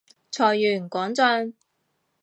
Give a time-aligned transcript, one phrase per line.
[0.31, 1.55] 財源廣進